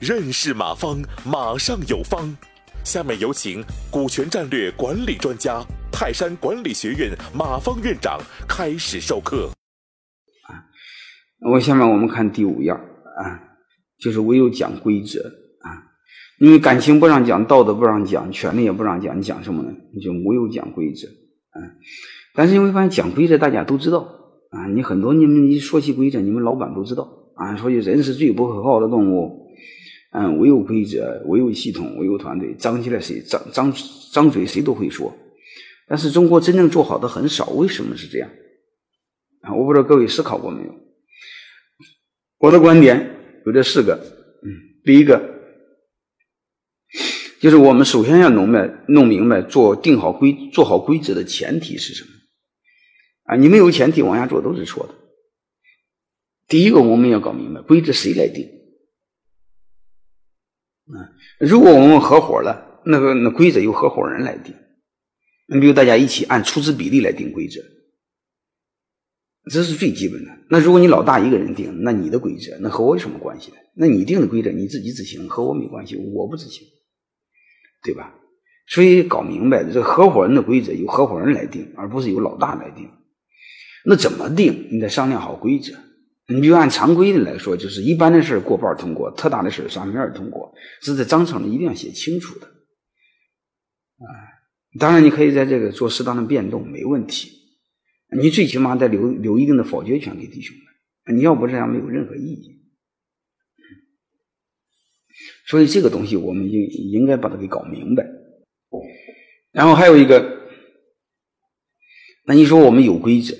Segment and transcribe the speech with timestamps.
[0.00, 2.36] 认识马方，马上有方。
[2.84, 8.18] 下面有请股权战略管理专家、泰山管理学院马方院长
[8.48, 9.48] 开始授课。
[10.48, 10.66] 啊，
[11.52, 13.38] 我下面我们看第五样啊，
[14.00, 15.20] 就是唯有讲规则
[15.60, 15.70] 啊，
[16.40, 19.70] 因为感情不让讲，道德不让讲，权利也不让讲，你讲什么呢？
[19.94, 21.62] 你就唯有讲规则啊。
[22.34, 24.00] 但是你会发现，讲规则大家都知道
[24.52, 29.40] 啊，你很多你们一说起规则，你们老板都知道啊，说人是最不可靠的动物。
[30.12, 33.72] 嗯，唯有规则，唯有系统，唯有团队，张起来谁张张
[34.12, 35.10] 张嘴谁都会说。
[35.88, 38.28] 但是中国真正做好的很少，为什么是这样？
[39.40, 40.74] 啊，我不知道各位思考过没有？
[42.40, 43.16] 我的观点
[43.46, 43.94] 有这四个。
[44.44, 44.52] 嗯，
[44.84, 45.40] 第一个
[47.40, 52.10] 就是我们首先要弄明白弄明白做定好规做好规则的前提是什么？
[53.36, 54.94] 你没有前提往下做都是错的。
[56.48, 58.46] 第一个我们要搞明白规则谁来定。
[60.86, 64.54] 啊，如果我们合伙了，那个那规则由合伙人来定。
[65.46, 67.60] 你比如大家一起按出资比例来定规则，
[69.50, 70.30] 这是最基本的。
[70.50, 73.56] 那如果你老大一个人定，那你的规则那和我有什么关系呢？
[73.74, 76.66] 那你定的规则你自己执行，和我没关系，我不执行，
[77.82, 78.14] 对吧？
[78.66, 82.90] 所以搞明白这合伙人的规则由合伙人来定，而不是由老大来定。
[83.84, 84.68] 那怎么定？
[84.70, 85.74] 你得商量好规则。
[86.28, 92.46] 你就按常规的来说，就是一般的事过半通过，特大的事上面通过，是在章程里一定要写清楚的。
[92.46, 94.06] 啊，
[94.78, 97.30] 当然你可以在这个做适当的变动，没问题。
[98.16, 100.56] 你最起码得留留一定的否决权给弟兄
[101.04, 102.62] 们，你要不这样没有任何意义。
[105.48, 108.06] 所以这个东西我们应应该把它给搞明白。
[109.50, 110.40] 然后还有一个，
[112.26, 113.34] 那你说我们有规则，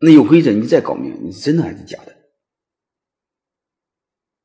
[0.00, 2.14] 那有规则你再搞明，你是真的还是假的？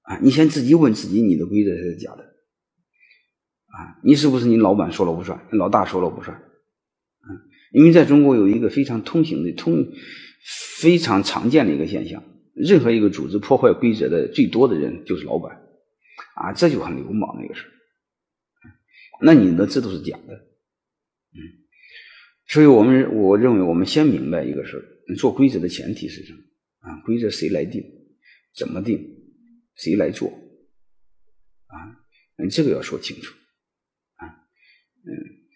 [0.04, 7.28] 啊，你先自己问自己，你的规则是假的，啊，你是不是你老板说了不算，老大说了不算，啊，
[7.72, 9.88] 因为在中国有一个非常通行的、通
[10.82, 12.24] 非常常见的一个现象，
[12.56, 15.62] 任何一个组织破坏规则的最多的人就是老板，
[16.36, 17.68] 啊，这就很流氓那个事
[19.22, 21.40] 那你的这都是假的，嗯，
[22.48, 24.84] 所以我们我认为我们先明白一个事儿，
[25.16, 26.40] 做规则的前提是什么？
[26.80, 27.84] 啊，规则谁来定？
[28.56, 29.00] 怎么定？
[29.76, 30.30] 谁来做？
[31.68, 31.76] 啊，
[32.38, 33.34] 嗯，这个要说清楚。
[34.16, 34.28] 啊，
[35.06, 35.10] 嗯，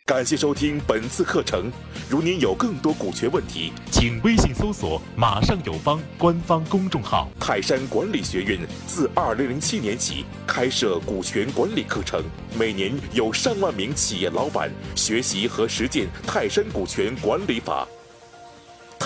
[0.05, 1.71] 感谢收听本次课程。
[2.09, 7.29] 如您有更多股权问题，请微信搜索“马上有方”官方公众号。
[7.39, 12.23] 泰山管理学院自二零零七年起开设股权管理课程，
[12.57, 17.87] 每年有上万名企业老板学习和实践泰山股权管理法。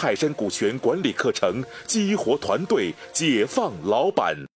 [0.02, 4.48] 泰山股权管理课程激活团队，解放老板。